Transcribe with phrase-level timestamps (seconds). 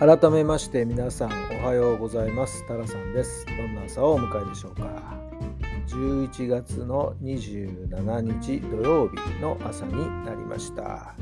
[0.00, 1.30] 改めまして皆さん
[1.62, 2.66] おはようございます。
[2.66, 3.44] タラさんです。
[3.44, 4.88] どんな朝をお迎えでしょうか。
[5.88, 11.14] 11月の27日土曜日の朝になりました、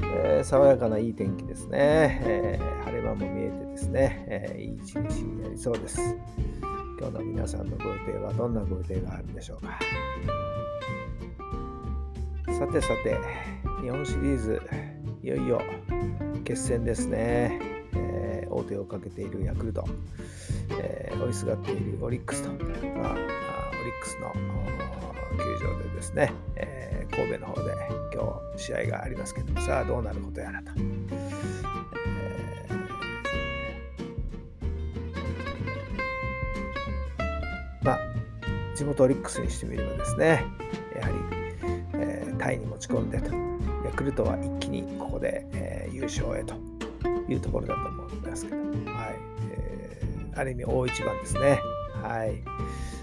[0.00, 6.00] えー、爽やかないい天気ですね、えー、晴れ間も見えてですね、えー、いい一日になりそうです。
[7.00, 9.76] 今日の皆さんのご予定はどんなご予定があるでしょうか。
[12.56, 13.18] さてさて
[13.82, 14.62] 日本シリーズ
[15.24, 15.60] いよいよ
[16.40, 17.60] 決戦ですね、
[17.94, 19.84] えー、王手をかけているヤクルト、
[20.80, 23.22] えー、追いすがっているオリックスと、まあ、オリ
[23.90, 24.32] ックスの
[25.36, 27.74] 球場でですね、えー、神戸の方で
[28.12, 30.70] 今日試合がありますけどさあどうなることやらと。
[37.82, 37.98] まあ、
[38.76, 40.44] 地元オリックスにしてみればですね、
[40.94, 41.14] やはり、
[41.94, 43.49] えー、タイに持ち込んでと。
[43.90, 46.54] ヤクルトは一気にここで、えー、優勝へと
[47.28, 48.66] いうところだと思うんですけど、はい。
[49.50, 51.60] えー、ある意味大一番ですね。
[52.00, 52.42] はい。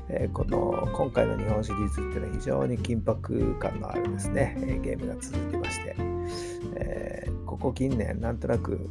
[0.09, 5.95] えー、この今回の日本シリーズっていうのは非常に緊迫感のあるですね、えゲームが続いてまして、
[6.77, 8.89] えー、ここ近年なんとなく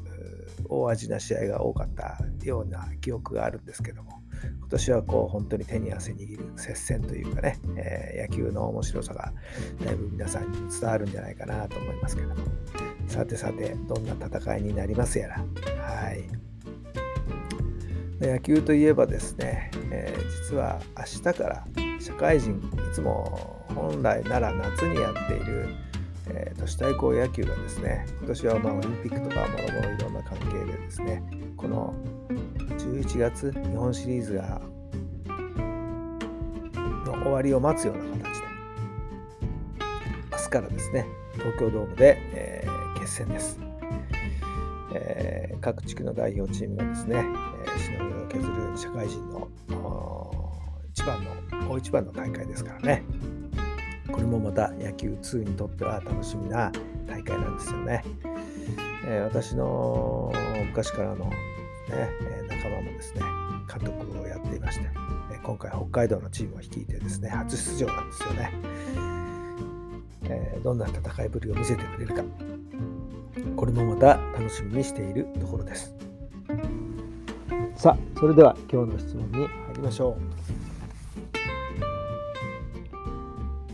[0.68, 4.20] 大味な試合が多かったような記憶があるんですけども、
[4.58, 9.32] 今年はこう本当に手に汗握る接戦というかね、えー、野球の面白さが
[9.84, 12.34] だいぶ皆さんに伝わるんじゃないかなと思いますけども。
[13.06, 15.36] さてさてどんな戦いになりますやら。
[15.36, 16.24] はい。
[18.20, 21.66] 野球といえばですね、えー、実は明日から
[22.00, 22.58] 社会人
[22.90, 25.68] いつも本来なら夏にやっている、
[26.28, 31.22] えー、都市対抗野球がですね今年はまあオリンピックとかもろもろいろんな関係でですね
[31.56, 31.94] この
[32.70, 34.60] 11月日本シリーズが
[37.06, 38.46] の終わりを待つような形で
[40.32, 43.60] 明日からですね東京ドームで、えー、決戦です、
[44.94, 47.24] えー、各地区の代表チームがですね、
[47.76, 49.48] え、しのぎを削る社会人の
[50.90, 53.04] 一番の大一番の大会ですからね。
[54.12, 56.70] これもまた野球2にとっては楽しみな
[57.06, 58.04] 大会なんですよね、
[59.06, 60.32] えー、私の
[60.68, 61.30] 昔からの
[61.88, 62.10] ね、
[62.48, 63.20] 仲間もですね、
[63.72, 64.88] 監督をやっていまして、
[65.42, 68.52] 今回北海道のチームを率いてですね、初出場なんですよね。
[70.24, 72.24] えー、どんな戦いぶりを見せてくれるか、
[73.56, 75.94] これもまた楽しみにしているところです。
[77.76, 80.18] さあ、それでは今日の質問に入りましょ
[80.52, 80.55] う。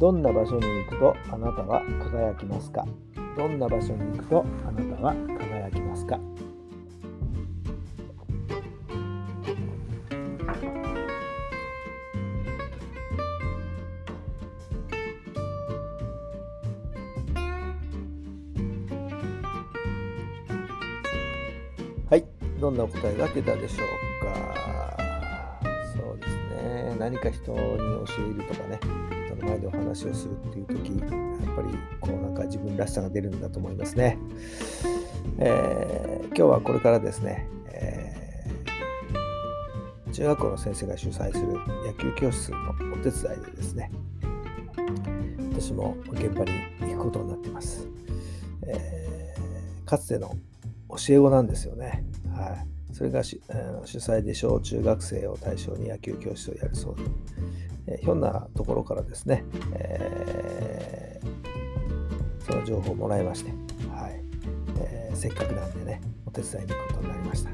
[0.02, 2.84] どんな場所に行くとあなたは輝きますか？
[3.36, 6.18] どんな場所に行くとあなたは輝きますか？
[22.10, 22.24] はい
[22.60, 24.98] どんな答えが出たでしょうか？
[25.94, 26.96] そうですね。
[26.98, 28.80] 何か人に教えるとかね。
[29.42, 31.08] の前でお話をするっていう時やっ
[31.56, 34.18] ぱりこうなんか自分らしさが出るんだと思いますね、
[35.38, 41.46] えー、今日はこれからですね、えー、中学校の先生が主催する
[41.86, 42.58] 野球教室の
[42.94, 43.90] お手伝いでですね
[45.52, 47.86] 私も現場に行くことになっています、
[48.66, 50.34] えー、かつての
[50.96, 52.04] 教え子なんですよね。
[52.34, 57.02] はい、それが主催で小中学生を対象に野球教室をやるそうで、
[57.86, 59.44] えひょんなところからですね、
[59.74, 63.50] えー、その情報をもらいまして、
[63.90, 64.20] はい
[64.78, 67.50] えー、せっかくなんでね、お手伝いに行くことになりました。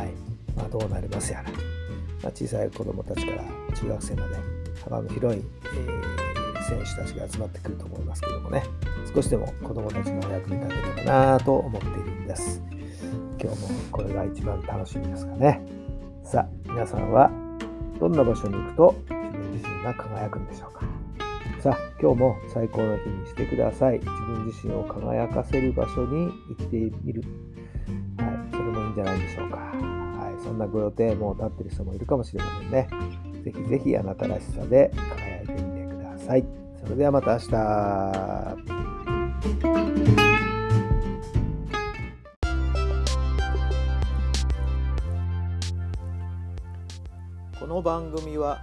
[0.00, 0.12] はい
[0.56, 4.36] まあ、どうなりますやら、まあ、小さい子どもたちから中学生まで
[4.84, 8.62] 幅の広い、えー、選手たちが集まってくると思いますけどもね、
[9.14, 12.62] 少しでも子どもたちの役に立てればなと思っているんです。
[13.40, 15.62] 今日もこれが一番楽しみですかね。
[16.24, 17.30] さあ、皆さんは
[17.98, 18.94] どんな場所に行くと
[19.92, 20.84] が輝くんでしょうか。
[21.60, 23.98] さあ、今日も最高の日にしてください。
[23.98, 27.22] 自分自身を輝かせる場所に行ってみる。
[28.18, 29.56] はい、それもいいんじゃないでしょうか。
[29.56, 32.88] はい、そんなご予定も立ってる人もいるかもしれませんね。
[33.44, 36.44] ぜひぜひあなたらしさで輝いてみてください。
[36.80, 37.48] それではまた明日。
[47.58, 48.62] この番組は